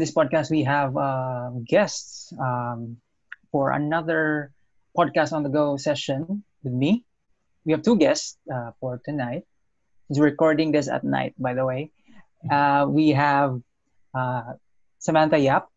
[0.00, 2.96] this podcast, we have uh, guests um,
[3.52, 4.50] for another
[4.96, 7.04] podcast on the go session with me.
[7.64, 9.44] We have two guests uh, for tonight.
[10.08, 11.92] He's recording this at night, by the way.
[12.50, 13.60] Uh, we have
[14.16, 14.56] uh,
[14.98, 15.68] Samantha Yap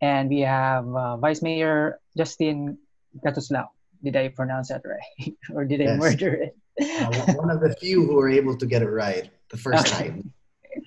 [0.00, 2.78] and we have uh, Vice Mayor Justin
[3.24, 3.68] Gatuslao.
[4.04, 5.34] Did I pronounce that right?
[5.54, 6.56] or did I murder it?
[6.78, 10.10] Uh, one of the few who were able to get it right the first Okay.
[10.10, 10.32] time.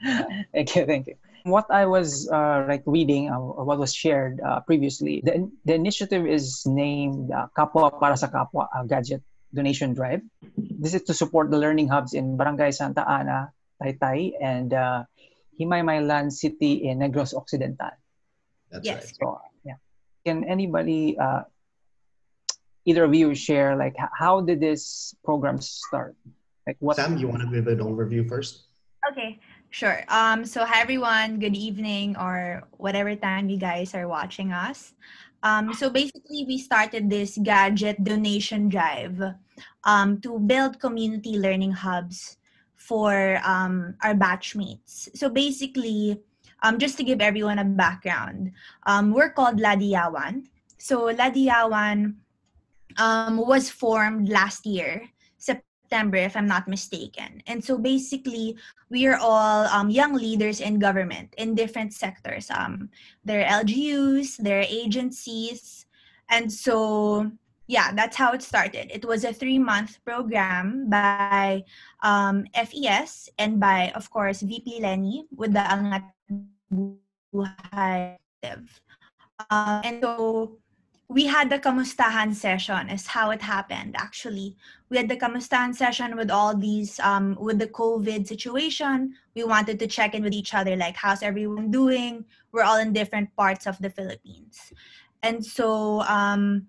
[0.54, 1.16] thank you, thank you.
[1.44, 5.74] What I was uh, like reading uh, or what was shared uh, previously, the, the
[5.74, 9.22] initiative is named uh, Kapawa para sa Kapwa uh, Gadget
[9.54, 10.22] Donation Drive.
[10.58, 15.04] This is to support the learning hubs in Barangay Santa Ana, Taytay, and uh,
[15.60, 17.92] Himamaylan City in Negros Occidental.
[18.72, 18.96] That's Yes.
[18.96, 19.16] right.
[19.20, 19.82] So yeah,
[20.26, 21.44] can anybody, uh,
[22.86, 26.16] either of you, share like how did this program start?
[26.66, 26.96] Like what?
[26.96, 28.70] Sam, you want to give an overview first?
[29.12, 29.41] Okay,
[29.72, 30.04] sure.
[30.10, 34.94] Um, so hi everyone, good evening or whatever time you guys are watching us.
[35.44, 39.18] Um, so basically, we started this gadget donation drive
[39.86, 42.38] um, to build community learning hubs
[42.76, 45.10] for um, our batchmates.
[45.16, 46.22] So basically,
[46.62, 48.52] um, just to give everyone a background,
[48.86, 50.46] um, we're called Ladiyawan.
[50.78, 52.16] So Ladiyawan
[52.98, 55.10] um, was formed last year,
[55.92, 57.44] September, if I'm not mistaken.
[57.48, 58.56] And so basically,
[58.88, 62.48] we are all um, young leaders in government in different sectors.
[62.50, 62.88] Um,
[63.26, 65.86] there are LGUs, there are agencies.
[66.30, 67.30] And so,
[67.68, 68.88] yeah, that's how it started.
[68.88, 71.66] It was a three month program by
[72.04, 76.08] um, FES and by, of course, VP Leni with the Angat
[77.36, 78.16] Buhay.
[79.52, 80.56] Um, and so,
[81.12, 84.56] we had the kamustahan session is how it happened actually.
[84.88, 89.14] We had the kamustahan session with all these um, with the covid situation.
[89.36, 92.24] We wanted to check in with each other like how's everyone doing?
[92.54, 94.72] We're all in different parts of the philippines.
[95.22, 96.68] And so um,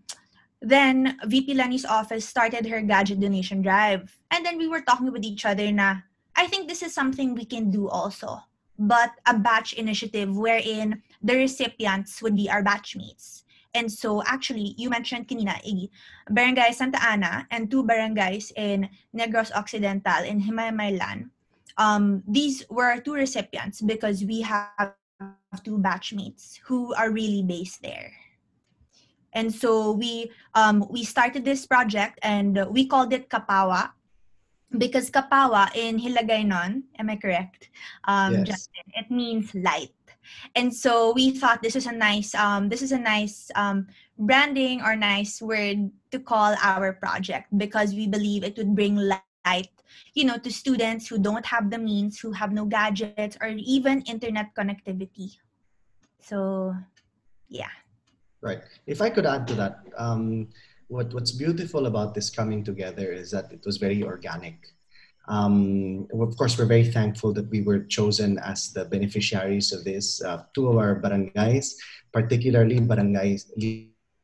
[0.60, 4.10] then vp leni's office started her gadget donation drive.
[4.32, 6.03] And then we were talking with each other na
[6.34, 8.42] i think this is something we can do also
[8.78, 13.41] but a batch initiative wherein the recipients would be our batchmates
[13.75, 15.88] and so, actually, you mentioned kanina, Iggy,
[16.31, 21.31] Barangay Santa Ana and two barangays in Negros Occidental in Himamaylan.
[21.78, 24.93] Um, these were two recipients because we have
[25.65, 28.12] two batchmates who are really based there.
[29.33, 33.93] And so we um, we started this project and we called it Kapawa
[34.77, 37.71] because Kapawa in Hiligaynon, am I correct?
[38.04, 38.69] Um, Yes.
[38.69, 39.97] Justin, it means light
[40.54, 43.87] and so we thought this is a nice um, this is a nice um,
[44.19, 49.71] branding or nice word to call our project because we believe it would bring light
[50.15, 54.00] you know to students who don't have the means who have no gadgets or even
[54.03, 55.37] internet connectivity
[56.21, 56.75] so
[57.48, 57.72] yeah
[58.42, 58.60] Right.
[58.87, 60.48] If I could add to that, um,
[60.88, 64.75] what what's beautiful about this coming together is that it was very organic.
[65.28, 70.22] Um, of course, we're very thankful that we were chosen as the beneficiaries of this.
[70.22, 71.75] Uh, two of our barangays,
[72.12, 73.47] particularly barangays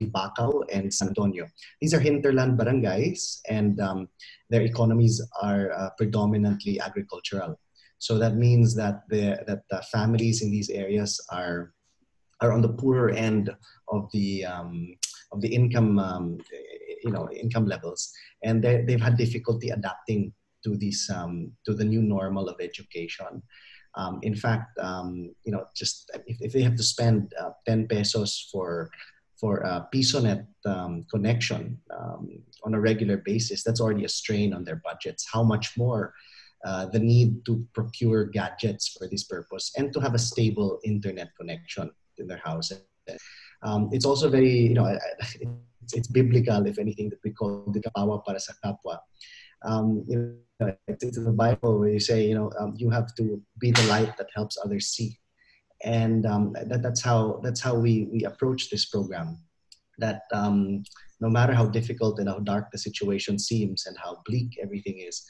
[0.02, 1.46] Libacao and San Antonio.
[1.80, 4.08] These are hinterland barangays, and um,
[4.50, 7.58] their economies are uh, predominantly agricultural.
[7.98, 11.74] So that means that the that the families in these areas are
[12.40, 13.50] are on the poorer end
[13.88, 14.96] of the um,
[15.32, 16.38] of the income um,
[17.02, 20.32] you know income levels, and they, they've had difficulty adapting
[20.64, 23.42] to these um, to the new normal of education.
[23.94, 27.86] Um, in fact, um, you know, just if, if they have to spend uh, ten
[27.88, 28.90] pesos for
[29.40, 34.64] for a PisoNet um, connection um, on a regular basis, that's already a strain on
[34.64, 35.26] their budgets.
[35.32, 36.12] How much more
[36.64, 41.30] uh, the need to procure gadgets for this purpose and to have a stable internet
[41.38, 42.72] connection in their house.
[43.62, 47.80] Um, it's also very, you know, it's, it's biblical, if anything, that we call the
[47.80, 48.98] kapawa para sa kapwa.
[49.64, 53.14] Um, you know, it's, in the Bible where you say, you know, um, you have
[53.16, 55.18] to be the light that helps others see,
[55.84, 59.38] and um, that, that's how that's how we we approach this program.
[59.98, 60.84] That um,
[61.20, 65.24] no matter how difficult and how dark the situation seems and how bleak everything is,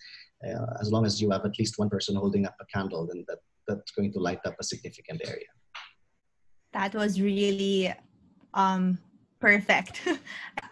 [0.46, 3.24] uh, as long as you have at least one person holding up a candle, then
[3.28, 3.38] that
[3.68, 5.52] that's going to light up a significant area.
[6.72, 7.92] that was really
[8.54, 8.98] um
[9.40, 10.02] perfect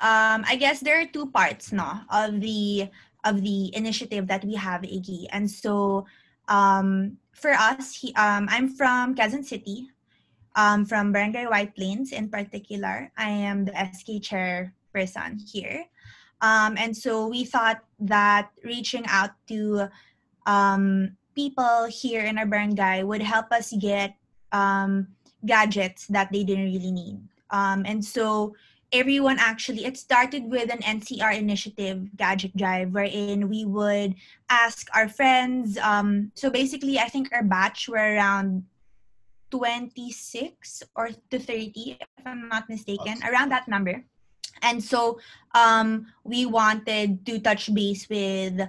[0.01, 2.89] um i guess there are two parts no of the
[3.27, 5.27] of the initiative that we have iggy.
[5.35, 6.07] And so
[6.47, 9.91] um for us he, um i'm from Quezon City
[10.55, 13.11] um from Barangay White Plains in particular.
[13.19, 15.85] I am the sk chairperson here.
[16.41, 19.91] Um and so we thought that reaching out to
[20.47, 24.15] um people here in our barangay would help us get
[24.55, 25.11] um
[25.45, 27.19] gadgets that they didn't really need.
[27.51, 28.55] And so
[28.93, 34.15] everyone actually it started with an ncr initiative gadget drive wherein we would
[34.49, 38.63] ask our friends um, so basically i think our batch were around
[39.51, 44.05] 26 or to 30 if i'm not mistaken around that number.
[44.63, 45.21] And so
[45.55, 48.61] um, we wanted to touch base with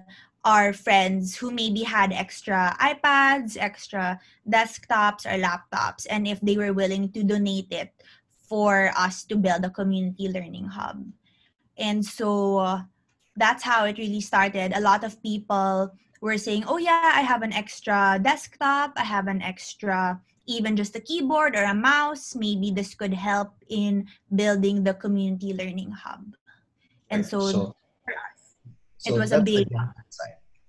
[0.43, 6.71] our friends who maybe had extra ipads extra desktops or laptops and if they were
[6.71, 7.91] willing to donate it
[8.47, 11.03] for us to build a community learning hub.
[11.77, 12.81] And so uh,
[13.35, 14.73] that's how it really started.
[14.73, 15.91] A lot of people
[16.21, 20.95] were saying, oh, yeah, I have an extra desktop, I have an extra, even just
[20.95, 22.35] a keyboard or a mouse.
[22.35, 26.33] Maybe this could help in building the community learning hub.
[27.09, 28.55] And so, so for us,
[28.97, 29.67] so it was a big.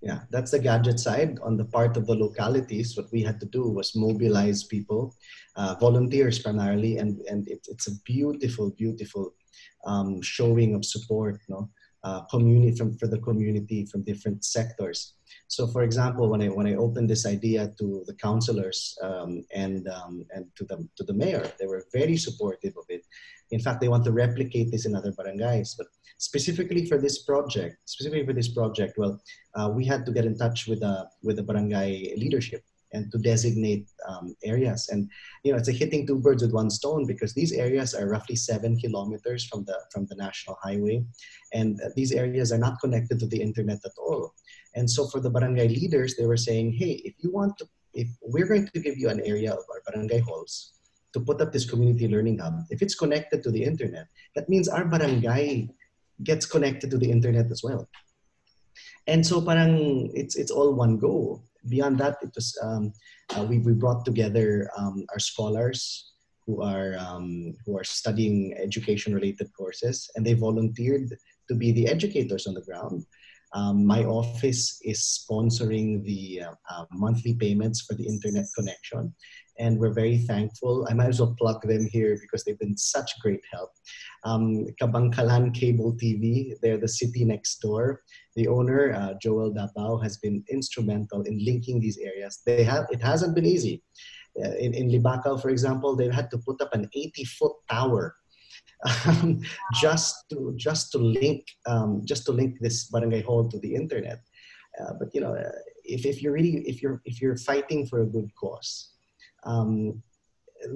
[0.00, 1.38] Yeah, that's the gadget side.
[1.42, 5.14] On the part of the localities, what we had to do was mobilize people,
[5.56, 9.34] uh, volunteers primarily, and and it, it's a beautiful, beautiful
[9.84, 11.68] um, showing of support, no,
[12.04, 15.14] uh, community from for the community from different sectors.
[15.48, 19.88] So, for example, when I when I opened this idea to the councillors um, and
[19.88, 23.04] um, and to the to the mayor, they were very supportive of it.
[23.50, 25.74] In fact, they want to replicate this in other barangays.
[25.76, 29.20] But specifically for this project, specifically for this project, well,
[29.54, 32.62] uh, we had to get in touch with the with the barangay leadership
[32.92, 34.88] and to designate um, areas.
[34.88, 35.10] And
[35.44, 38.36] you know, it's a hitting two birds with one stone because these areas are roughly
[38.36, 41.04] seven kilometers from the from the national highway,
[41.52, 44.34] and these areas are not connected to the internet at all.
[44.74, 48.08] And so for the barangay leaders, they were saying, hey, if you want to, if
[48.22, 50.72] we're going to give you an area of our barangay halls
[51.12, 54.06] to put up this community learning hub, if it's connected to the internet,
[54.36, 55.68] that means our barangay
[56.22, 57.88] gets connected to the internet as well.
[59.06, 61.42] And so parang it's it's all one go.
[61.68, 62.92] Beyond that, it was um,
[63.36, 66.12] uh, we, we brought together um, our scholars
[66.46, 71.14] who are um, who are studying education related courses, and they volunteered
[71.48, 73.04] to be the educators on the ground.
[73.54, 79.14] Um, my office is sponsoring the uh, uh, monthly payments for the internet connection,
[79.58, 80.86] and we're very thankful.
[80.90, 83.70] I might as well plug them here because they've been such great help.
[84.24, 88.02] Um, Kabankalan Cable TV, they're the city next door.
[88.36, 92.40] The owner, uh, Joel Dabao, has been instrumental in linking these areas.
[92.46, 93.82] They have it hasn't been easy.
[94.42, 98.14] Uh, in, in Libacao, for example, they've had to put up an 80-foot tower
[99.06, 99.40] um,
[99.74, 104.20] just to just to link um, just to link this barangay hall to the internet.
[104.80, 105.50] Uh, but you know, uh,
[105.84, 108.97] if, if you're really if you're if you're fighting for a good cause,
[109.44, 110.02] um,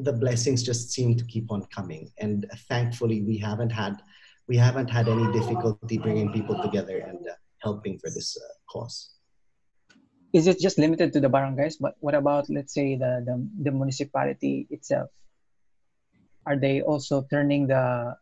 [0.02, 2.10] the blessings just seem to keep on coming.
[2.18, 4.02] And thankfully, we haven't had
[4.48, 9.14] we haven't had any difficulty bringing people together and uh, helping for this uh, cause.
[10.32, 11.76] Is it just limited to the barangays?
[11.78, 15.10] But what about let's say the, the, the municipality itself?
[16.46, 18.14] are they also turning the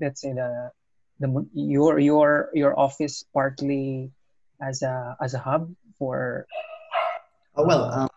[0.00, 0.70] let's say the
[1.18, 4.10] the your your your office partly
[4.62, 6.46] as a as a hub for
[7.56, 8.07] oh, well um,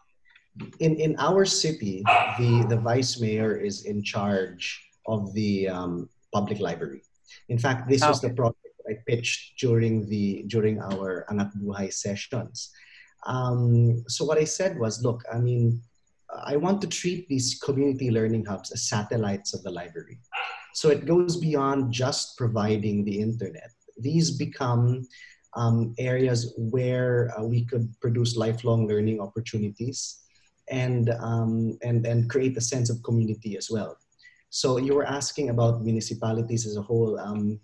[0.79, 2.03] in in our city
[2.37, 7.01] the the vice mayor is in charge of the um, public library
[7.49, 12.71] in fact this was the project i pitched during the during our angat buhay sessions
[13.25, 15.81] um, so what i said was look i mean
[16.45, 20.19] I want to treat these community learning hubs as satellites of the library.
[20.73, 23.71] So it goes beyond just providing the internet.
[23.97, 25.05] These become
[25.55, 30.20] um, areas where uh, we could produce lifelong learning opportunities
[30.71, 33.97] and, um, and, and create a sense of community as well.
[34.49, 37.19] So you were asking about municipalities as a whole.
[37.19, 37.59] Um,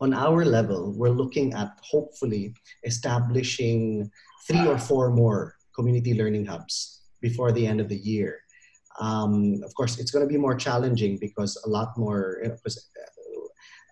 [0.00, 4.10] on our level, we're looking at hopefully establishing
[4.46, 8.40] three or four more community learning hubs before the end of the year.
[9.00, 12.42] Um, of course, it's going to be more challenging because a lot more.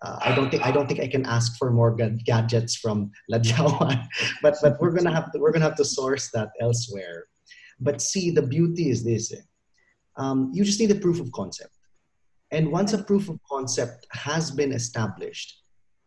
[0.03, 4.05] Uh, I don't think I don't think I can ask for more gadgets from Ladiyawan,
[4.43, 7.25] but but we're gonna have to, we're gonna have to source that elsewhere.
[7.79, 9.33] But see, the beauty is this:
[10.15, 11.77] um, you just need a proof of concept,
[12.51, 15.61] and once a proof of concept has been established,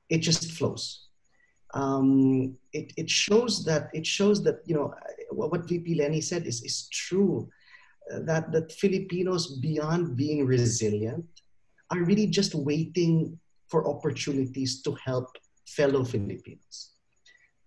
[0.08, 1.06] it just flows.
[1.72, 4.92] Um, it, it shows that it shows that you know
[5.30, 7.48] what VP Leni said is, is true.
[8.12, 11.24] Uh, that, that Filipinos, beyond being resilient,
[11.90, 15.28] are really just waiting for opportunities to help
[15.66, 16.94] fellow Filipinos.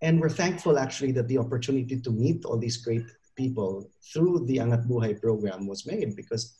[0.02, 3.06] And we're thankful actually that the opportunity to meet all these great
[3.36, 6.58] people through the Angat Buhay program was made because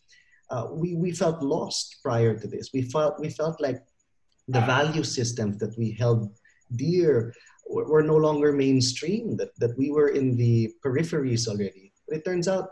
[0.50, 2.70] uh, we, we felt lost prior to this.
[2.74, 3.82] We felt, we felt like
[4.48, 6.30] the value systems that we held
[6.76, 7.34] dear
[7.68, 11.94] were no longer mainstream, that, that we were in the peripheries already.
[12.08, 12.70] But it turns out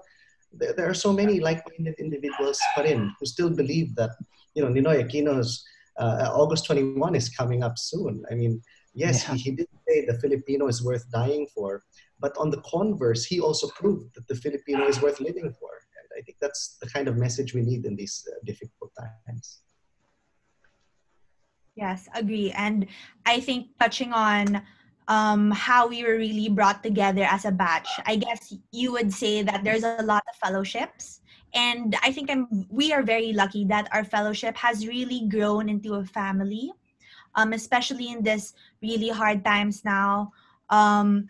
[0.54, 4.12] there, there are so many like-minded individuals pa rin who still believe that,
[4.54, 5.64] you know, Ninoy Aquino's
[5.98, 8.24] uh, August 21 is coming up soon.
[8.30, 8.62] I mean,
[8.94, 9.36] yes, yeah.
[9.36, 11.84] he, he did say the Filipino is worth dying for,
[12.22, 15.70] but on the converse, he also proved that the Filipino is worth living for.
[15.98, 18.92] And I think that's the kind of message we need in these uh, difficult
[19.28, 19.62] times.
[21.76, 22.52] Yes, agree.
[22.52, 22.86] And
[23.26, 24.62] I think touching on
[25.08, 29.42] um, how we were really brought together as a batch, I guess you would say
[29.42, 31.22] that there's a lot of fellowships.
[31.54, 35.96] And I think I'm, we are very lucky that our fellowship has really grown into
[35.96, 36.72] a family,
[37.36, 40.32] um, especially in this really hard times now.
[40.70, 41.30] Um,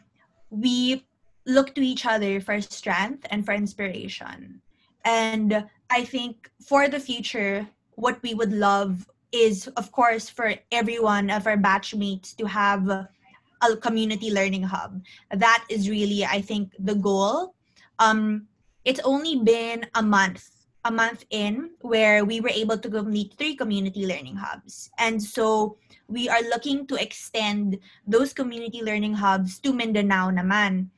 [0.51, 1.03] we
[1.47, 4.61] look to each other for strength and for inspiration.
[5.03, 11.29] And I think for the future, what we would love is of course for everyone
[11.29, 16.95] of our batchmates to have a community learning hub that is really i think the
[16.95, 17.55] goal
[17.99, 18.47] um
[18.83, 23.55] it's only been a month a month in where we were able to complete three
[23.55, 24.89] community learning hubs.
[24.97, 30.89] And so we are looking to extend those community learning hubs to mindanao naman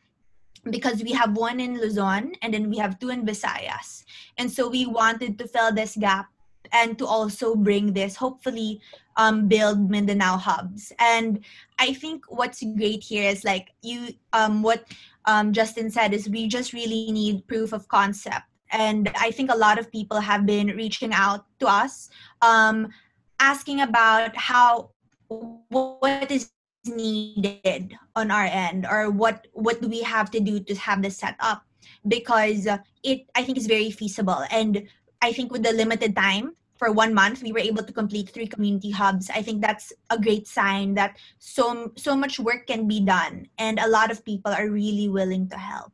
[0.70, 4.06] because we have one in Luzon and then we have two in Visayas.
[4.38, 6.28] And so we wanted to fill this gap
[6.72, 8.80] and to also bring this hopefully
[9.18, 10.92] um, build mindanao hubs.
[11.00, 11.44] And
[11.80, 14.86] i think what's great here is like you um, what
[15.25, 19.56] um, justin said is we just really need proof of concept and i think a
[19.56, 22.10] lot of people have been reaching out to us
[22.42, 22.89] um,
[23.39, 24.89] asking about how
[25.70, 26.51] what is
[26.86, 31.18] needed on our end or what what do we have to do to have this
[31.18, 31.63] set up?
[32.08, 32.68] Because
[33.03, 34.44] it i think is very feasible.
[34.51, 34.88] And
[35.22, 38.48] i think with the limited time for one month we were able to complete three
[38.48, 39.30] community hubs.
[39.30, 43.80] I think that's a great sign that so so much work can be done and
[43.80, 45.94] a lot of people are really willing to help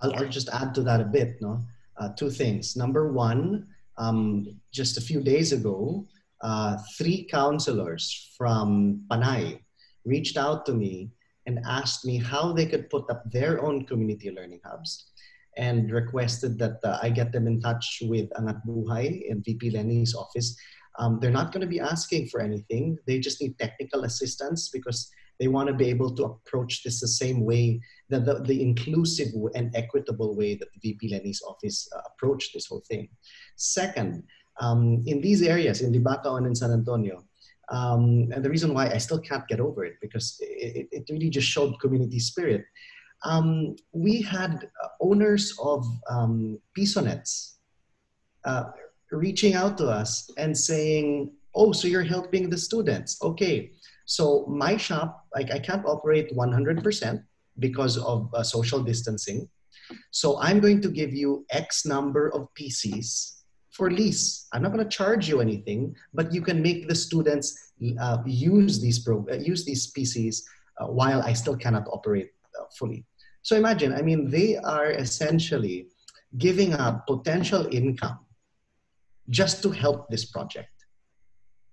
[0.00, 0.14] i'll.
[0.16, 1.60] I'll just add to that a bit no
[1.98, 6.06] uh, two things number one um, just a few days ago
[6.42, 9.60] uh, three councillors from panay
[10.04, 11.10] reached out to me
[11.46, 15.10] and asked me how they could put up their own community learning hubs
[15.56, 20.14] and requested that uh, I get them in touch with Angat Buhay in VP Leni's
[20.14, 20.56] office.
[20.98, 22.96] Um, they're not going to be asking for anything.
[23.06, 27.08] They just need technical assistance because they want to be able to approach this the
[27.08, 32.00] same way, the, the, the inclusive and equitable way that the VP Leni's office uh,
[32.06, 33.08] approached this whole thing.
[33.56, 34.24] Second,
[34.60, 37.24] um, in these areas, in Libacao and in San Antonio,
[37.70, 41.30] um, and the reason why I still can't get over it because it, it really
[41.30, 42.64] just showed community spirit
[43.24, 47.54] um, we had uh, owners of um, Pisonets
[48.44, 48.64] uh,
[49.10, 53.18] reaching out to us and saying, oh, so you're helping the students.
[53.22, 53.72] Okay,
[54.08, 57.22] so my shop, like I can't operate 100%
[57.58, 59.46] because of uh, social distancing.
[60.12, 64.48] So I'm going to give you X number of PCs for lease.
[64.54, 68.80] I'm not going to charge you anything, but you can make the students uh, use
[68.80, 70.40] these pro- uh, use these PCs
[70.80, 73.04] uh, while I still cannot operate uh, fully.
[73.42, 75.88] So imagine, I mean, they are essentially
[76.38, 78.20] giving up potential income
[79.28, 80.72] just to help this project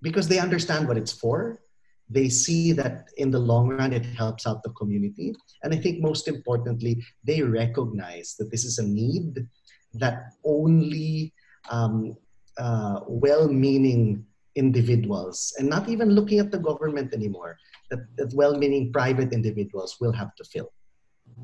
[0.01, 1.61] because they understand what it's for.
[2.09, 5.35] They see that in the long run, it helps out the community.
[5.63, 9.47] And I think most importantly, they recognize that this is a need
[9.95, 11.33] that only
[11.69, 12.15] um,
[12.57, 17.57] uh, well meaning individuals and not even looking at the government anymore,
[17.89, 20.71] that, that well meaning private individuals will have to fill.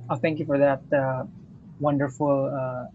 [0.10, 1.26] Oh, thank you for that uh,
[1.80, 2.86] wonderful uh,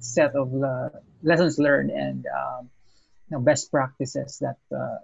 [0.00, 0.88] set of uh,
[1.22, 2.70] lessons learned and um,
[3.30, 4.96] you know, best practices that uh,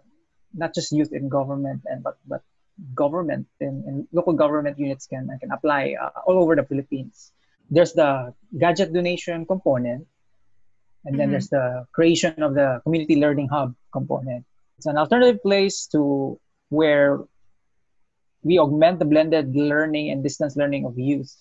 [0.54, 2.42] not just youth in government and but but
[2.94, 7.32] government and, local government units can can apply uh, all over the Philippines.
[7.70, 10.06] There's the gadget donation component,
[11.04, 11.30] and then mm-hmm.
[11.32, 14.44] there's the creation of the community learning hub component.
[14.76, 17.20] It's an alternative place to where
[18.42, 21.32] we augment the blended learning and distance learning of youth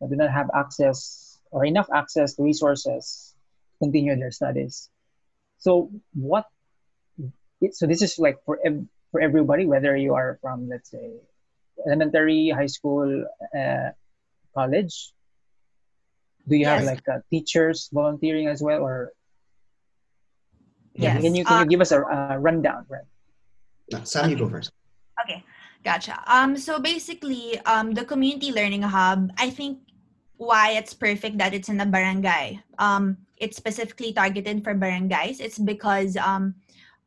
[0.00, 3.34] that do not have access or enough access to resources
[3.72, 4.90] to continue their studies.
[5.58, 6.44] So what?
[7.72, 8.58] So this is like for
[9.10, 11.20] for everybody, whether you are from let's say
[11.86, 13.24] elementary, high school,
[13.56, 13.90] uh,
[14.54, 15.12] college.
[16.46, 16.80] Do you yes.
[16.80, 19.12] have like uh, teachers volunteering as well, or
[20.94, 21.22] yes.
[21.22, 22.84] can you can you uh, give us a, a rundown?
[22.88, 23.08] Right.
[23.92, 24.72] No, Sam, you go first.
[25.24, 25.44] Okay.
[25.84, 26.16] Gotcha.
[26.26, 29.78] Um, so basically, um, the community learning hub, I think
[30.38, 32.58] why it's perfect that it's in a barangay.
[32.78, 35.40] Um, it's specifically targeted for barangays.
[35.40, 36.54] It's because um,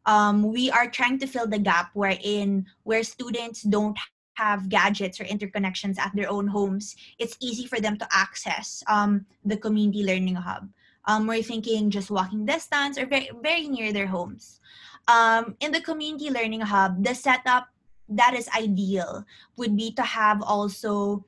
[0.08, 3.98] um, we are trying to fill the gap wherein where students don't
[4.36, 9.26] have gadgets or interconnections at their own homes, it's easy for them to access um,
[9.44, 10.70] the community learning hub.
[11.06, 14.60] Um, we're thinking just walking distance or very, very near their homes.
[15.08, 17.68] Um, in the community learning hub, the setup
[18.10, 19.26] that is ideal
[19.58, 21.26] would be to have also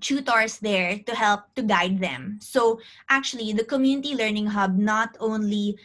[0.00, 2.38] tutors there to help to guide them.
[2.40, 5.76] So actually, the community learning hub not only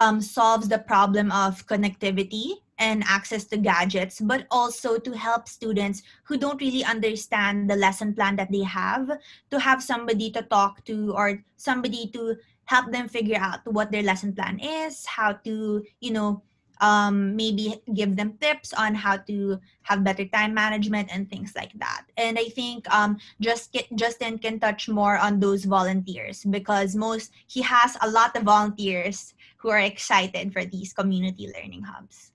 [0.00, 6.02] um, solves the problem of connectivity and access to gadgets, but also to help students
[6.24, 9.10] who don't really understand the lesson plan that they have
[9.50, 14.02] to have somebody to talk to or somebody to help them figure out what their
[14.02, 16.42] lesson plan is, how to, you know,
[16.80, 21.72] um, maybe give them tips on how to have better time management and things like
[21.74, 22.04] that.
[22.16, 27.60] And I think um, just Justin can touch more on those volunteers because most he
[27.62, 32.32] has a lot of volunteers who are excited for these community learning hubs.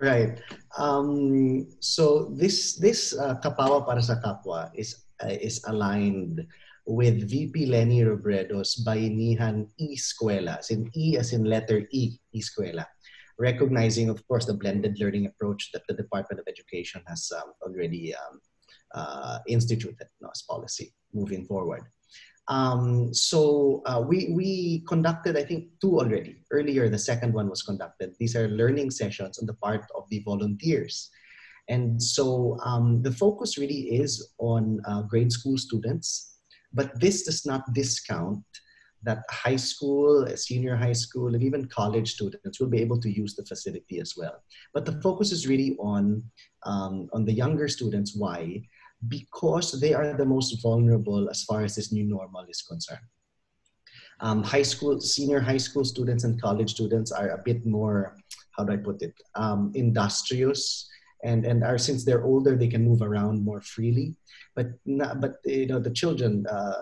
[0.00, 0.40] Right.
[0.78, 6.40] Um, so this this uh, Kapawa para sa Kapwa is uh, is aligned
[6.88, 12.88] with VP Leni Robredo's Bayanihan E-Eskwela, as in E as in letter E, E-Eskwela,
[13.38, 18.16] recognizing, of course, the blended learning approach that the Department of Education has um, already
[18.16, 18.40] um,
[18.96, 21.84] uh, instituted no, as policy moving forward.
[22.50, 26.42] Um, so uh, we, we conducted, I think, two already.
[26.50, 28.14] Earlier, the second one was conducted.
[28.18, 31.10] These are learning sessions on the part of the volunteers.
[31.68, 36.38] And so um, the focus really is on uh, grade school students,
[36.72, 38.42] but this does not discount
[39.04, 43.36] that high school, senior high school, and even college students will be able to use
[43.36, 44.42] the facility as well.
[44.74, 46.22] But the focus is really on,
[46.66, 48.16] um, on the younger students.
[48.16, 48.62] Why?
[49.08, 53.06] Because they are the most vulnerable as far as this new normal is concerned.
[54.20, 58.16] Um, high school, senior high school students and college students are a bit more,
[58.56, 60.88] how do I put it, um, industrious
[61.22, 64.16] and and are since they're older they can move around more freely.
[64.56, 66.74] But not, but you know the children uh,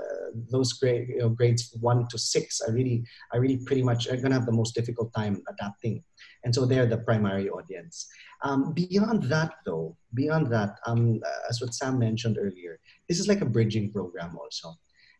[0.51, 4.17] those grade you know, grades one to six are really are really pretty much are
[4.17, 6.03] going to have the most difficult time adapting.
[6.45, 8.09] And so they're the primary audience
[8.43, 13.41] um, beyond that though beyond that um, as what sam mentioned earlier this is like
[13.41, 14.75] a bridging program also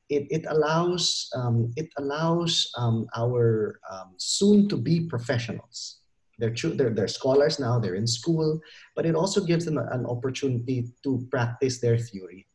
[0.09, 5.99] it, it allows um, it allows um, our um, soon to be professionals
[6.39, 8.61] they're, they're, they're scholars now, they're in school,
[8.95, 12.47] but it also gives them an opportunity to practice their theory.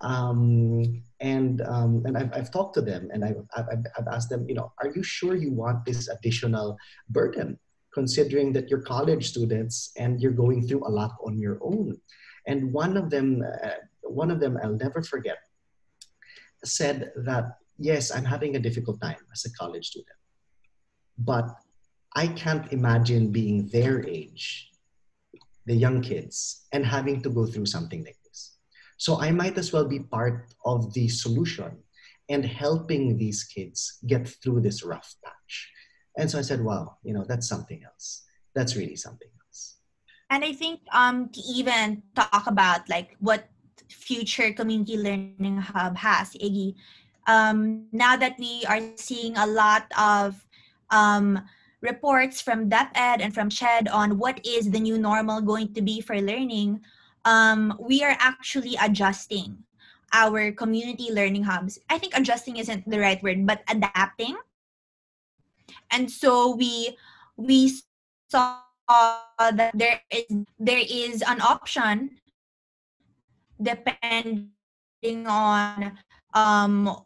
[0.00, 3.66] Um, and um, and I've, I've talked to them and I've, I've,
[3.98, 6.76] I've asked them, you know, are you sure you want this additional
[7.08, 7.58] burden,
[7.98, 11.86] considering that you're college students and you're going through a lot on your own?
[12.50, 15.38] And one of them, uh, one of them, I'll never forget,
[16.64, 17.44] said that
[17.90, 20.20] yes, I'm having a difficult time as a college student,
[21.30, 21.46] but
[22.14, 24.70] I can't imagine being their age,
[25.66, 26.36] the young kids,
[26.72, 28.40] and having to go through something like this.
[28.96, 31.70] So I might as well be part of the solution
[32.28, 35.54] and helping these kids get through this rough patch.
[36.18, 38.26] And so I said, wow, you know, that's something else.
[38.52, 39.78] That's really something else.
[40.30, 43.48] And I think um, to even talk about like what
[43.88, 46.74] future community learning hub has, Iggy,
[47.28, 50.44] um, now that we are seeing a lot of
[50.90, 51.38] um,
[51.80, 56.00] reports from DepEd and from CHED on what is the new normal going to be
[56.00, 56.80] for learning,
[57.24, 59.56] um, we are actually adjusting
[60.12, 61.78] our community learning hubs.
[61.88, 64.36] I think adjusting isn't the right word, but adapting.
[65.90, 66.96] And so we
[67.36, 67.72] we
[68.30, 70.26] saw that there is
[70.58, 72.10] there is an option
[73.60, 74.50] depending
[75.26, 75.98] on
[76.34, 76.96] um,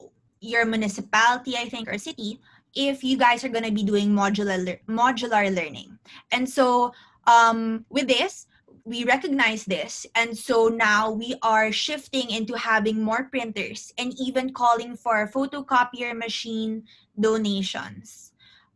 [0.41, 2.41] your municipality, I think, or city,
[2.75, 5.99] if you guys are going to be doing modular modular learning.
[6.31, 6.93] And so
[7.27, 8.47] um, with this
[8.85, 14.53] we recognize this and so now we are shifting into having more printers and even
[14.53, 16.83] calling for photocopier machine
[17.21, 18.32] donations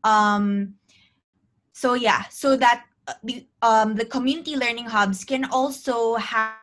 [0.07, 0.75] um,
[1.73, 6.55] so yeah so that uh, the, um, the community learning hubs can also have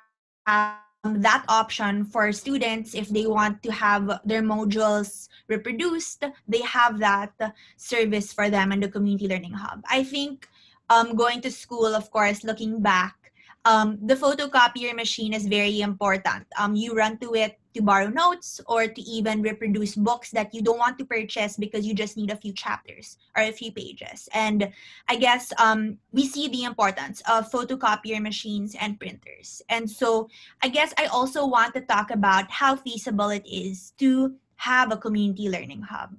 [1.03, 7.33] that option for students if they want to have their modules reproduced they have that
[7.75, 10.47] service for them in the community learning hub i think
[10.89, 13.23] um, going to school of course looking back
[13.65, 16.45] um, the photocopier machine is very important.
[16.59, 20.61] Um, you run to it to borrow notes or to even reproduce books that you
[20.61, 24.29] don't want to purchase because you just need a few chapters or a few pages.
[24.33, 24.71] And
[25.07, 29.61] I guess um, we see the importance of photocopier machines and printers.
[29.69, 30.29] And so
[30.61, 34.97] I guess I also want to talk about how feasible it is to have a
[34.97, 36.15] community learning hub.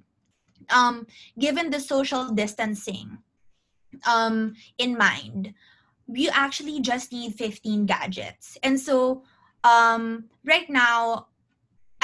[0.69, 3.19] Um, given the social distancing
[4.07, 5.53] um, in mind,
[6.07, 8.57] you actually just need 15 gadgets.
[8.63, 9.23] And so
[9.63, 11.27] um, right now,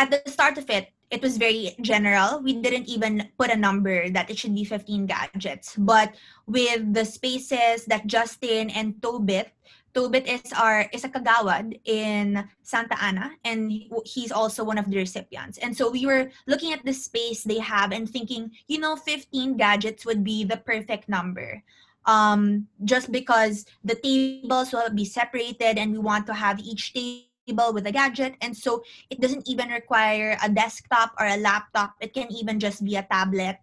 [0.01, 2.41] at the start of it, it was very general.
[2.41, 5.75] We didn't even put a number that it should be 15 gadgets.
[5.77, 6.15] But
[6.47, 9.53] with the spaces that Justin and Tobit,
[9.93, 13.69] Tobit is our is a kagawad in Santa Ana, and
[14.07, 15.59] he's also one of the recipients.
[15.59, 19.57] And so we were looking at the space they have and thinking, you know, 15
[19.59, 21.61] gadgets would be the perfect number
[22.05, 27.30] um, just because the tables will be separated and we want to have each table
[27.51, 31.93] with a gadget and so it doesn't even require a desktop or a laptop.
[31.99, 33.59] It can even just be a tablet.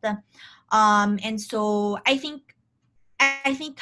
[0.71, 2.55] Um, and so i think
[3.21, 3.81] i think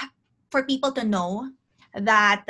[0.50, 1.50] for people to know
[1.94, 2.44] that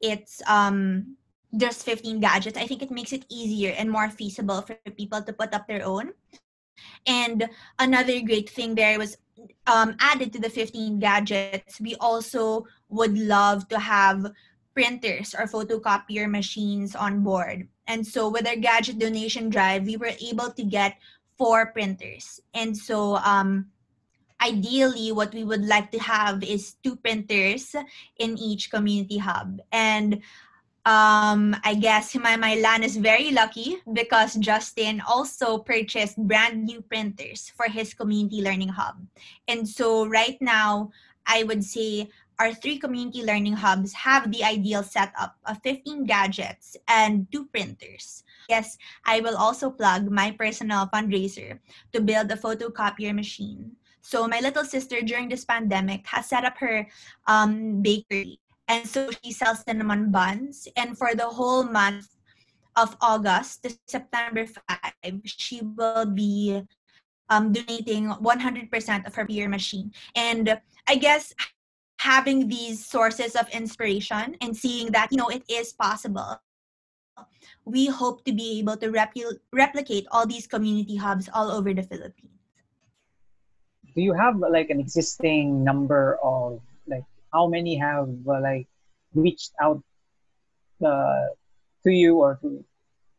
[0.00, 1.16] it's um,
[1.52, 5.32] there's 15 gadgets i think it makes it easier and more feasible for people to
[5.32, 6.12] put up their own.
[7.06, 9.16] And another great thing there was
[9.66, 14.30] um, added to the 15 gadgets, we also would love to have
[14.78, 17.66] printers or photocopier machines on board.
[17.90, 21.02] And so with our gadget donation drive, we were able to get
[21.34, 22.38] four printers.
[22.54, 23.74] And so um,
[24.38, 27.74] ideally what we would like to have is two printers
[28.22, 29.58] in each community hub.
[29.74, 30.22] And
[30.86, 37.66] um, I guess Himamaylan is very lucky because Justin also purchased brand new printers for
[37.66, 39.02] his community learning hub.
[39.48, 40.92] And so right now,
[41.26, 42.08] I would say
[42.38, 48.22] our three community learning hubs have the ideal setup of 15 gadgets and two printers.
[48.48, 51.58] Yes, I will also plug my personal fundraiser
[51.92, 53.72] to build a photocopier machine.
[54.02, 56.86] So my little sister during this pandemic has set up her
[57.26, 60.68] um, bakery and so she sells cinnamon buns.
[60.76, 62.06] And for the whole month
[62.76, 66.62] of August to September 5, she will be
[67.30, 69.92] um, donating 100% of her beer machine.
[70.14, 71.34] And I guess
[71.98, 76.40] having these sources of inspiration and seeing that, you know, it is possible,
[77.64, 81.82] we hope to be able to repl- replicate all these community hubs all over the
[81.82, 82.32] Philippines.
[83.94, 88.68] Do you have like an existing number of like how many have uh, like
[89.14, 89.82] reached out
[90.84, 91.34] uh,
[91.82, 92.64] to you or to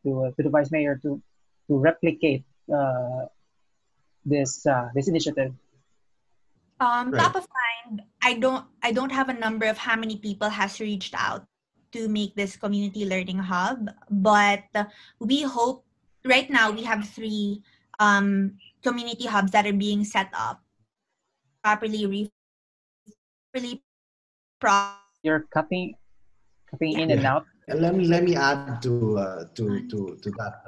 [0.04, 1.20] to, uh, to the vice mayor to
[1.68, 3.26] to replicate uh,
[4.24, 5.52] this uh, this initiative?
[6.80, 7.20] Um, right.
[7.20, 7.59] Top of mind,
[8.22, 11.46] I don't I don't have a number of how many people has reached out
[11.92, 14.64] to make this community learning hub, but
[15.18, 15.84] we hope
[16.24, 17.62] right now we have three
[17.98, 20.62] um, community hubs that are being set up
[21.62, 22.30] properly,
[23.52, 23.82] properly
[25.22, 25.94] you're cutting
[26.70, 27.44] cutting in and out.
[27.68, 30.64] Let me let me add to uh, to to to that.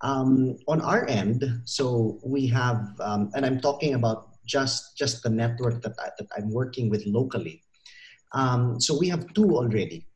[0.00, 5.30] Um, on our end, so we have, um, and I'm talking about just just the
[5.30, 7.62] network that I, that I'm working with locally.
[8.32, 10.06] Um, so we have two already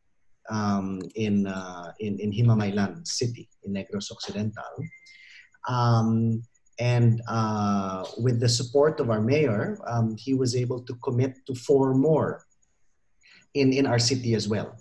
[0.50, 4.74] um, in, uh, in in Himamaylan City in Negros Occidental.
[5.68, 6.42] Um,
[6.80, 11.54] and uh, with the support of our mayor, um, he was able to commit to
[11.54, 12.46] four more
[13.54, 14.76] in in our city as well.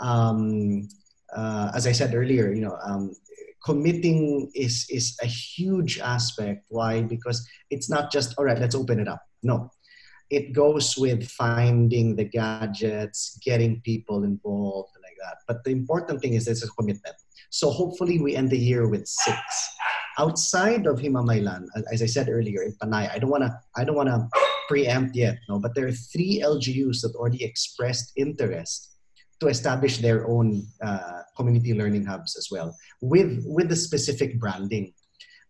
[0.00, 0.88] Um,
[1.34, 3.14] uh, as I said earlier, you know, um,
[3.64, 6.64] committing is is a huge aspect.
[6.68, 7.02] Why?
[7.02, 8.58] Because it's not just all right.
[8.58, 9.22] Let's open it up.
[9.42, 9.70] No,
[10.30, 15.38] it goes with finding the gadgets, getting people involved, like that.
[15.48, 17.16] But the important thing is this is commitment.
[17.50, 19.38] So hopefully we end the year with six.
[20.18, 24.28] Outside of Himamaylan, as I said earlier, in Panay, I don't wanna I don't wanna
[24.68, 28.93] preempt yet, no, but there are three LGUs that already expressed interest
[29.40, 34.92] to establish their own uh, community learning hubs as well, with with the specific branding.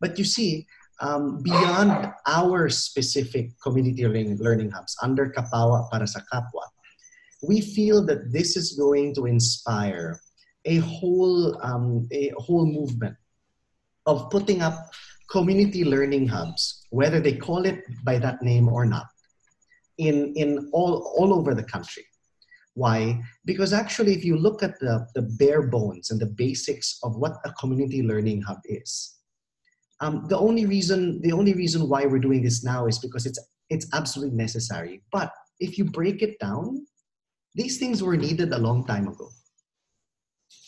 [0.01, 0.67] But you see,
[1.01, 6.65] um, beyond our specific community learning, learning hubs under Kapawa para sa Kapwa,
[7.43, 10.21] we feel that this is going to inspire
[10.65, 13.17] a whole um, a whole movement
[14.07, 14.75] of putting up
[15.31, 19.07] community learning hubs, whether they call it by that name or not,
[19.99, 22.05] in, in all, all over the country.
[22.75, 23.23] Why?
[23.45, 27.37] Because actually, if you look at the, the bare bones and the basics of what
[27.45, 29.17] a community learning hub is,
[30.01, 33.39] um, the only reason the only reason why we're doing this now is because it's
[33.71, 35.03] it's absolutely necessary.
[35.13, 36.85] But if you break it down,
[37.55, 39.31] these things were needed a long time ago.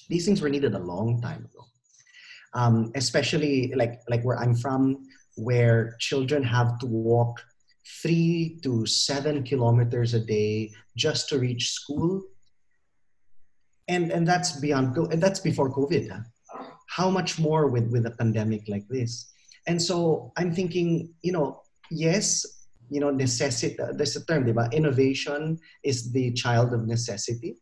[0.08, 1.66] These things were needed a long time ago
[2.56, 7.40] um, especially like like where I'm from, where children have to walk
[8.02, 12.22] three to seven kilometers a day just to reach school,
[13.88, 16.10] and and that's beyond and that's before COVID.
[16.10, 16.64] Huh?
[16.88, 19.30] How much more with with a pandemic like this?
[19.66, 22.46] And so I'm thinking, you know, yes,
[22.88, 23.76] you know, necessity.
[23.94, 24.72] There's a term, diba?
[24.72, 27.56] Innovation is the child of necessity.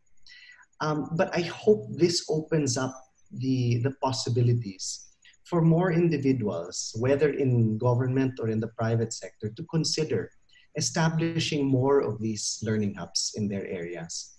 [0.81, 2.93] Um, but I hope this opens up
[3.31, 5.05] the the possibilities
[5.45, 10.31] for more individuals, whether in government or in the private sector, to consider
[10.75, 14.35] establishing more of these learning hubs in their areas.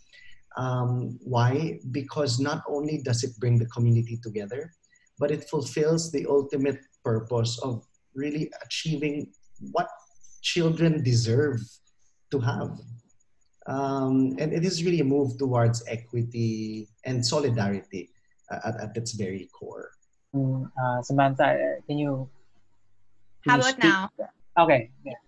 [0.57, 1.81] Um, why?
[1.91, 4.73] Because not only does it bring the community together,
[5.19, 9.33] but it fulfills the ultimate purpose of really achieving
[9.73, 9.89] what
[10.43, 11.61] children deserve
[12.31, 12.71] to have.
[13.67, 18.11] Um, and it is really a move towards equity and solidarity
[18.51, 19.91] at, at its very core.
[20.37, 22.29] Uh, Samantha, can you?
[23.45, 23.85] Can How you about speak?
[23.85, 24.11] now?
[24.59, 24.91] Okay.
[25.05, 25.21] Yeah.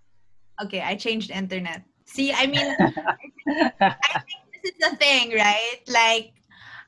[0.64, 1.82] Okay, I changed internet.
[2.04, 2.66] See, I mean,
[3.48, 5.80] I think this is the thing, right?
[5.86, 6.32] Like,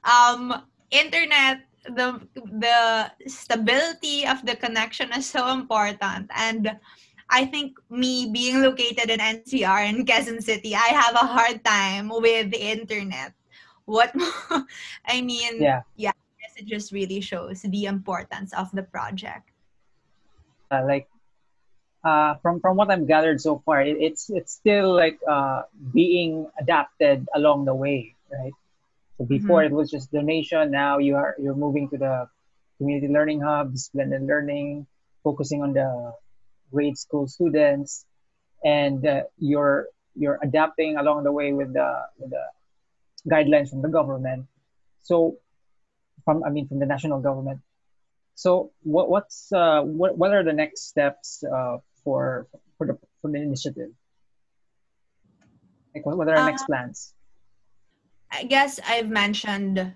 [0.04, 6.76] um, internet the the stability of the connection is so important and
[7.30, 12.11] I think me being located in NCR in Quezon City, I have a hard time
[12.11, 13.33] with the internet.
[13.87, 14.11] What
[15.06, 16.12] I mean, yeah, yeah,
[16.61, 19.49] it just really shows the importance of the project.
[20.70, 21.09] Uh, like
[22.05, 26.46] uh, from from what I've gathered so far, it, it's it's still like uh, being
[26.61, 28.53] adapted along the way, right?
[29.16, 29.75] So before mm-hmm.
[29.75, 30.70] it was just donation.
[30.70, 32.29] Now you are you're moving to the
[32.79, 34.87] community learning hubs, blended learning,
[35.25, 36.12] focusing on the
[36.73, 38.05] grade school students,
[38.64, 41.88] and uh, you're you're adapting along the way with the
[42.20, 42.44] with the
[43.29, 44.46] guidelines from the government.
[45.03, 45.37] So
[46.24, 47.61] from I mean from the national government.
[48.35, 52.46] So what what's uh, what what are the next steps uh, for
[52.78, 53.90] for the for the initiative?
[55.94, 57.14] Like what, what are our next uh, plans?
[58.30, 59.92] I guess I've mentioned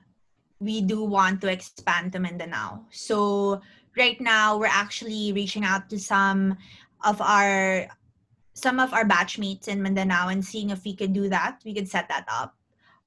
[0.58, 2.84] we do want to expand to Mindanao.
[2.90, 3.60] So
[3.96, 6.56] right now we're actually reaching out to some
[7.04, 7.88] of our
[8.54, 11.60] some of our batchmates in Mindanao and seeing if we could do that.
[11.64, 12.54] We could set that up.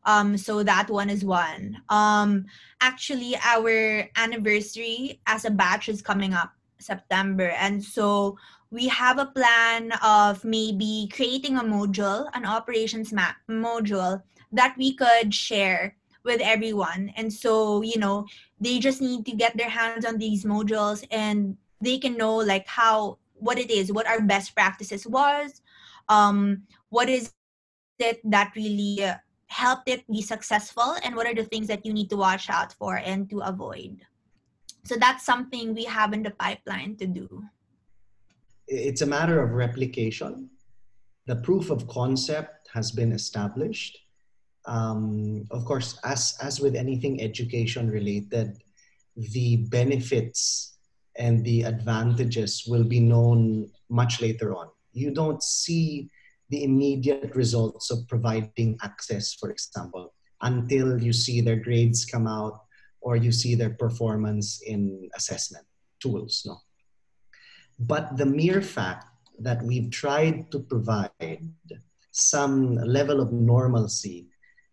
[0.07, 1.83] Um, so that one is one.
[1.89, 2.45] Um,
[2.81, 8.37] actually, our anniversary as a batch is coming up September, and so
[8.71, 14.93] we have a plan of maybe creating a module, an operations map module that we
[14.95, 17.11] could share with everyone.
[17.15, 18.27] And so, you know,
[18.59, 22.67] they just need to get their hands on these modules and they can know like
[22.67, 25.61] how what it is, what our best practices was,
[26.09, 27.33] um, what is
[27.99, 29.15] it that really uh,
[29.47, 32.73] helped it be successful, and what are the things that you need to watch out
[32.73, 34.01] for and to avoid.
[34.85, 37.43] So that's something we have in the pipeline to do.
[38.67, 40.49] It's a matter of replication.
[41.25, 43.97] The proof of concept has been established
[44.67, 48.57] um, of course, as as with anything education related,
[49.15, 50.77] the benefits
[51.15, 54.67] and the advantages will be known much later on.
[54.91, 56.11] You don't see
[56.49, 62.61] the immediate results of providing access, for example, until you see their grades come out
[63.01, 65.65] or you see their performance in assessment
[65.99, 66.43] tools.
[66.45, 66.57] No,
[67.79, 69.07] but the mere fact
[69.39, 71.41] that we've tried to provide
[72.11, 74.27] some level of normalcy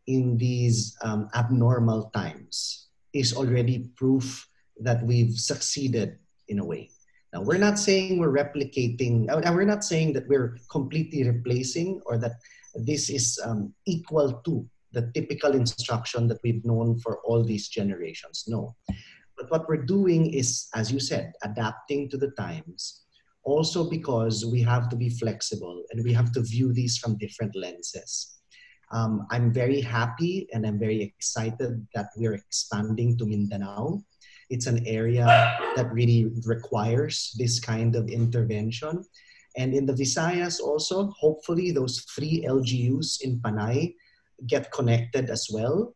[0.06, 4.48] in these um, abnormal times is already proof
[4.80, 6.90] that we've succeeded in a way.
[7.34, 12.16] Now, we're not saying we're replicating, uh, we're not saying that we're completely replacing or
[12.18, 12.36] that
[12.76, 18.44] this is um, equal to the typical instruction that we've known for all these generations.
[18.46, 18.76] No.
[19.36, 23.02] But what we're doing is, as you said, adapting to the times,
[23.42, 27.56] also because we have to be flexible and we have to view these from different
[27.56, 28.38] lenses.
[28.92, 34.04] Um, I'm very happy and I'm very excited that we're expanding to Mindanao.
[34.50, 35.26] It's an area
[35.76, 39.04] that really requires this kind of intervention.
[39.56, 43.94] And in the Visayas also, hopefully those three LGUs in Panay
[44.46, 45.94] get connected as well.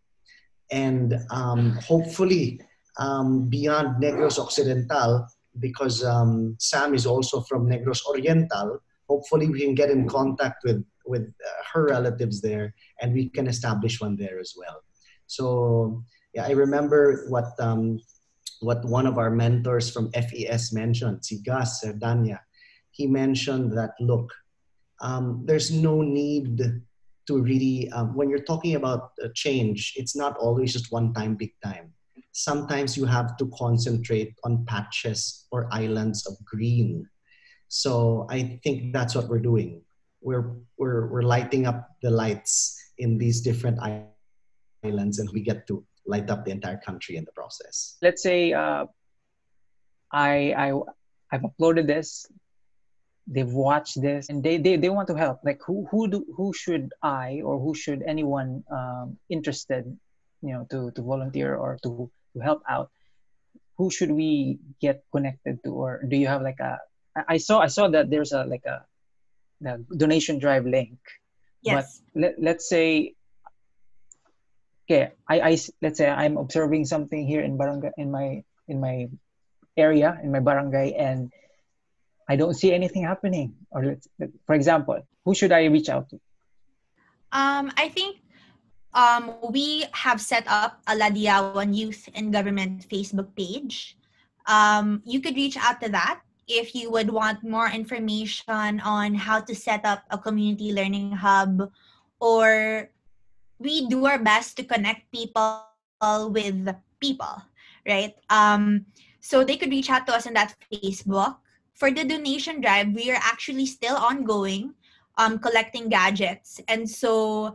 [0.70, 2.60] And um, hopefully
[2.98, 5.26] um, beyond Negros Occidental,
[5.58, 10.84] because um, Sam is also from Negros Oriental, hopefully we can get in contact with
[11.06, 14.82] with uh, her relatives there, and we can establish one there as well.
[15.26, 17.98] So yeah, I remember what um,
[18.60, 22.40] what one of our mentors from FES mentioned, Sigas Serdania.
[22.90, 24.32] He mentioned that look,
[25.00, 26.58] um, there's no need
[27.26, 31.36] to really um, when you're talking about a change, it's not always just one time,
[31.36, 31.92] big time.
[32.32, 37.08] Sometimes you have to concentrate on patches or islands of green.
[37.68, 39.82] So I think that's what we're doing
[40.20, 45.84] we're we're we're lighting up the lights in these different islands, and we get to
[46.08, 47.96] light up the entire country in the process.
[48.02, 48.86] Let's say uh,
[50.10, 50.32] I
[50.64, 50.68] I
[51.30, 52.26] I've uploaded this.
[53.28, 56.52] they've watched this and they, they, they want to help like who who do who
[56.54, 59.84] should i or who should anyone um, interested
[60.40, 62.88] you know to to volunteer or to to help out
[63.76, 66.78] who should we get connected to or do you have like a
[67.28, 68.80] i saw i saw that there's a like a
[69.60, 70.98] the donation drive link
[71.62, 73.14] yes but let, let's say
[74.88, 79.08] okay I, I let's say i'm observing something here in barangay in my in my
[79.76, 81.30] area in my barangay and
[82.28, 83.56] I don't see anything happening.
[83.72, 84.06] Or let's,
[84.44, 86.20] for example, who should I reach out to?
[87.32, 88.20] Um, I think
[88.92, 93.96] um, we have set up a Ladiyawan Youth and Government Facebook page.
[94.46, 99.40] Um, you could reach out to that if you would want more information on how
[99.40, 101.70] to set up a community learning hub
[102.20, 102.88] or
[103.58, 105.64] we do our best to connect people
[106.30, 107.42] with people
[107.86, 108.86] right um,
[109.20, 111.36] so they could reach out to us on that facebook
[111.78, 114.74] for the donation drive, we are actually still ongoing,
[115.16, 116.60] um, collecting gadgets.
[116.66, 117.54] And so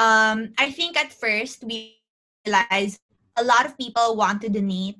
[0.00, 2.00] um, I think at first we
[2.46, 2.98] realized
[3.36, 4.96] a lot of people want to donate,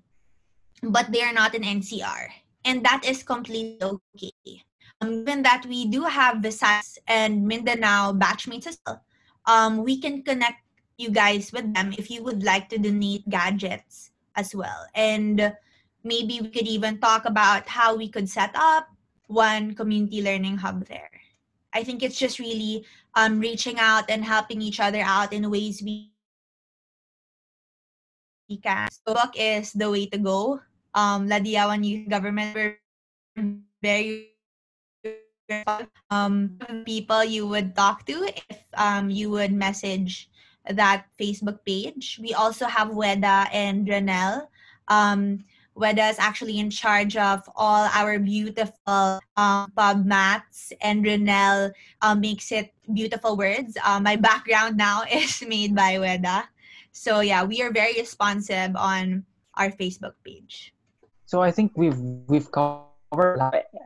[0.82, 2.28] but they are not in NCR.
[2.66, 4.62] And that is completely okay.
[5.00, 9.00] Um, given that we do have Visayas and Mindanao batchmates as well,
[9.48, 10.60] um, we can connect
[11.00, 14.86] you guys with them if you would like to donate gadgets as well.
[14.94, 15.56] And
[16.04, 18.86] maybe we could even talk about how we could set up
[19.26, 21.10] one community learning hub there.
[21.72, 22.84] I think it's just really
[23.16, 26.12] um, reaching out and helping each other out in ways we,
[28.62, 28.88] can.
[28.90, 30.60] So book is the way to go.
[30.94, 32.80] Um, Ladiyawan Youth Government, we're
[33.82, 34.37] very
[36.10, 40.28] um, people you would talk to if um, you would message
[40.68, 42.18] that Facebook page.
[42.22, 44.48] We also have Weda and Ranel.
[44.88, 45.44] Um,
[45.76, 52.20] Weda is actually in charge of all our beautiful um, pub mats, and Renel um,
[52.20, 53.78] makes it beautiful words.
[53.84, 56.44] Uh, my background now is made by Weda.
[56.90, 60.74] So yeah, we are very responsive on our Facebook page.
[61.26, 62.87] So I think we've we've covered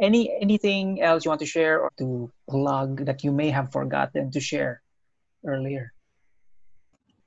[0.01, 4.31] any anything else you want to share or to plug that you may have forgotten
[4.31, 4.83] to share
[5.47, 5.93] earlier.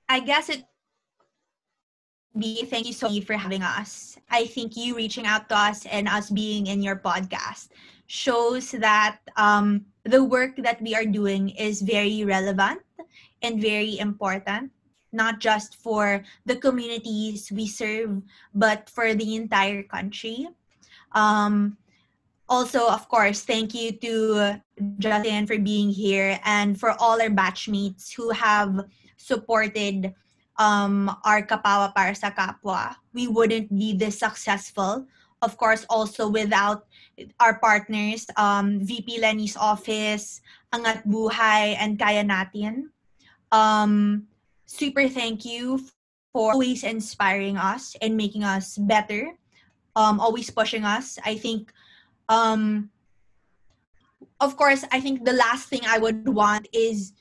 [0.09, 0.63] I guess it
[2.35, 4.19] B, thank you so much for having us.
[4.29, 7.71] I think you reaching out to us and us being in your podcast
[8.07, 12.83] shows that um, the work that we are doing is very relevant
[13.41, 14.71] and very important,
[15.13, 18.21] not just for the communities we serve,
[18.53, 20.49] but for the entire country.
[21.13, 21.77] Um,
[22.47, 24.61] also, of course, thank you to
[24.99, 28.85] Justin for being here and for all our batchmates who have
[29.17, 30.13] supported
[30.57, 35.05] um, our Kapawa para sa Kapwa, we wouldn't be this successful.
[35.41, 36.87] Of course, also without
[37.39, 40.41] our partners, um, VP Leni's office,
[40.73, 42.89] Angat Buhay, and Kaya Natin.
[43.51, 44.25] Um,
[44.65, 45.83] super thank you
[46.33, 49.35] for always inspiring us and making us better,
[49.95, 51.19] um, always pushing us.
[51.23, 51.71] I think,
[52.29, 52.89] um,
[54.39, 57.13] of course, I think the last thing I would want is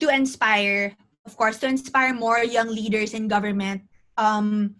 [0.00, 0.96] to inspire
[1.26, 3.82] of course, to inspire more young leaders in government.
[4.16, 4.74] Um,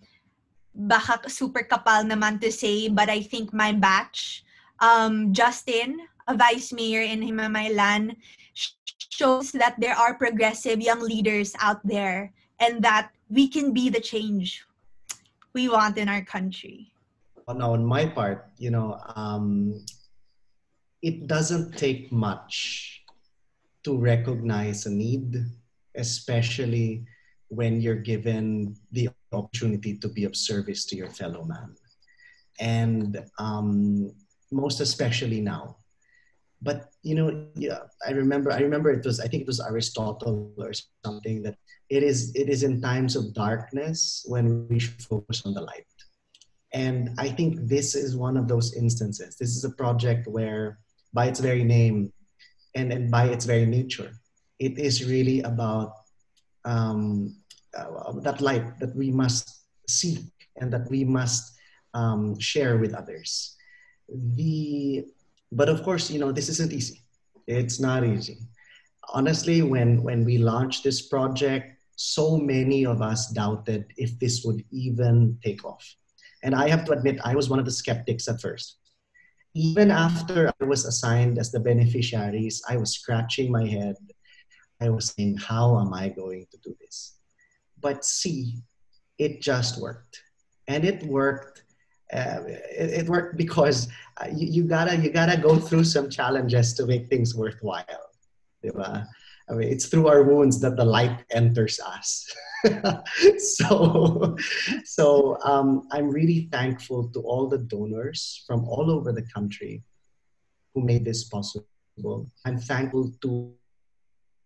[0.75, 4.43] baka super kapal naman to say, but I think my batch,
[4.81, 8.17] um, Justin, a vice mayor in Himamaylan,
[9.11, 14.01] shows that there are progressive young leaders out there and that we can be the
[14.01, 14.65] change
[15.53, 16.91] we want in our country.
[17.55, 19.85] Now, on my part, you know, um,
[21.03, 23.03] it doesn't take much
[23.85, 25.45] to recognize a need
[25.97, 27.05] especially
[27.49, 31.75] when you're given the opportunity to be of service to your fellow man.
[32.61, 34.13] And um,
[34.53, 35.77] most especially now.
[36.63, 38.53] But you know, yeah, I remember.
[38.53, 39.19] I remember it was.
[39.19, 40.73] I think it was Aristotle or
[41.05, 41.57] something that
[41.89, 42.35] it is.
[42.35, 45.87] It is in times of darkness when we should focus on the light.
[46.73, 49.37] And I think this is one of those instances.
[49.37, 50.79] This is a project where,
[51.13, 52.13] by its very name,
[52.75, 54.13] and, and by its very nature,
[54.59, 55.93] it is really about
[56.65, 57.37] um,
[57.77, 60.21] uh, that light that we must seek
[60.61, 61.59] and that we must
[61.95, 63.57] um, share with others.
[64.09, 65.07] The,
[65.51, 67.03] but of course, you know, this isn't easy.
[67.47, 68.39] It's not easy.
[69.13, 74.65] Honestly, when, when we launched this project, so many of us doubted if this would
[74.71, 75.97] even take off.
[76.43, 78.77] And I have to admit, I was one of the skeptics at first.
[79.55, 83.97] Even after I was assigned as the beneficiaries, I was scratching my head
[84.81, 87.17] I was saying, how am I going to do this?
[87.81, 88.63] But see,
[89.19, 90.23] it just worked.
[90.69, 91.65] And it worked
[92.13, 93.87] uh, it, it, worked because
[94.17, 97.85] uh, you, you, gotta you gotta go through some challenges to make things worthwhile.
[98.65, 99.07] Diba?
[99.51, 102.27] I mean, it's through our wounds that the light enters us.
[103.39, 104.37] so,
[104.85, 109.83] so um, I'm really thankful to all the donors from all over the country
[110.75, 112.31] who made this possible.
[112.47, 113.55] I'm thankful to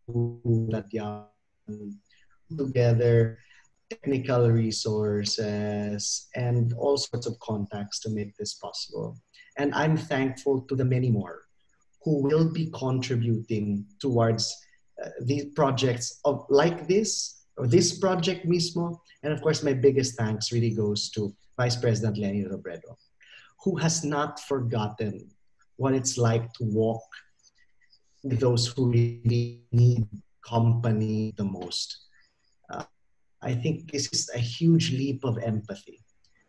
[0.09, 1.29] that
[2.57, 3.39] together
[3.91, 9.19] technical resources and all sorts of contacts to make this possible.
[9.59, 11.43] And I'm thankful to the many more
[12.03, 14.55] who will be contributing towards
[15.21, 18.99] these projects of like this or this project mismo.
[19.23, 22.97] And of course, my biggest thanks really goes to Vice President Leni Robredo,
[23.63, 25.31] who has not forgotten
[25.77, 27.03] what it's like to walk
[28.23, 30.07] with those who really need
[30.47, 32.07] company the most.
[32.71, 32.85] Uh,
[33.43, 36.01] I think this is a huge leap of empathy.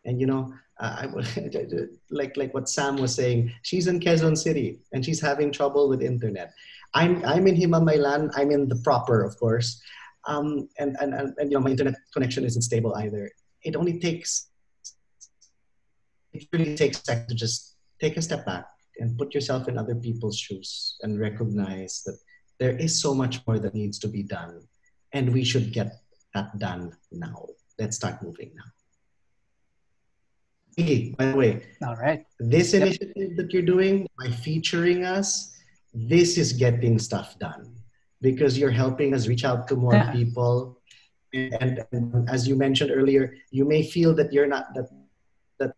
[0.05, 1.05] And you know, uh, I,
[2.09, 6.01] like like what Sam was saying, she's in Quezon City and she's having trouble with
[6.01, 6.53] internet.
[6.95, 8.31] I'm I'm in Himamaylan.
[8.35, 9.81] I'm in the proper, of course,
[10.27, 13.29] um, and, and and and you know my internet connection isn't stable either.
[13.63, 14.47] It only takes
[16.35, 18.65] it really takes time to just take a step back
[18.99, 22.17] and put yourself in other people's shoes and recognize that
[22.59, 24.61] there is so much more that needs to be done
[25.13, 26.01] and we should get
[26.33, 27.45] that done now
[27.79, 28.69] let's start moving now
[30.77, 32.83] hey by the way all right this yep.
[32.83, 35.54] initiative that you're doing by featuring us
[35.95, 37.73] this is getting stuff done
[38.21, 40.11] because you're helping us reach out to more yeah.
[40.11, 40.77] people
[41.33, 44.87] and, and, as you mentioned earlier you may feel that you're not that
[45.59, 45.73] that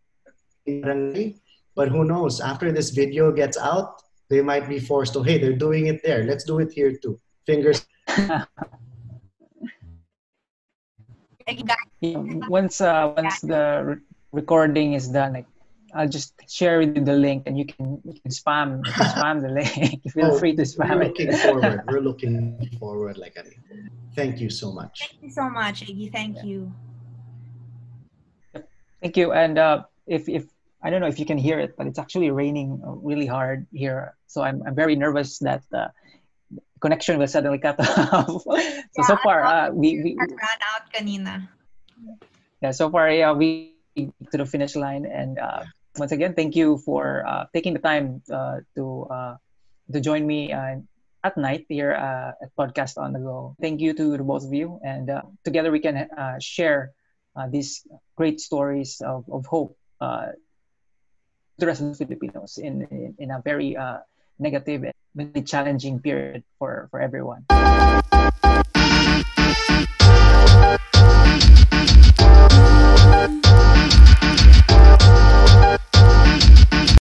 [1.78, 2.40] but who knows?
[2.40, 6.24] After this video gets out, they might be forced to, hey, they're doing it there.
[6.24, 7.20] Let's do it here too.
[7.46, 7.86] Fingers.
[12.50, 14.00] once uh, once the
[14.32, 15.46] recording is done, like
[15.94, 19.06] I'll just share with you the link, and you can you can spam you can
[19.06, 20.02] spam the link.
[20.12, 21.82] Feel oh, free to spam we're looking forward.
[21.88, 23.42] We're looking forward, like I.
[24.14, 25.10] Thank you so much.
[25.10, 26.12] Thank you so much, Iggy.
[26.12, 26.44] Thank yeah.
[26.44, 26.72] you.
[29.00, 29.32] Thank you.
[29.32, 30.44] And uh, if if
[30.82, 33.66] I don't know if you can hear it, but it's actually raining uh, really hard
[33.72, 34.14] here.
[34.26, 35.90] So I'm, I'm very nervous that the
[36.80, 38.42] connection will suddenly cut off.
[38.42, 41.48] so yeah, so far, uh, we, we ran out kanina.
[42.62, 45.04] Yeah, so far, yeah, we to the finish line.
[45.04, 45.64] And uh,
[45.98, 49.36] once again, thank you for uh, taking the time uh, to uh,
[49.92, 53.56] to join me at night here at Podcast on the Go.
[53.60, 55.10] Thank you to the both of you, and
[55.44, 56.08] together we can
[56.40, 56.92] share
[57.48, 57.86] these
[58.16, 60.34] great stories of, of hope to
[61.58, 63.98] the rest of the Filipinos in, in, in a very uh,
[64.38, 67.44] negative and really challenging period for, for everyone.